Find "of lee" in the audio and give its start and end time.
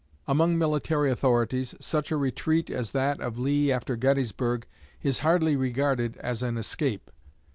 3.21-3.71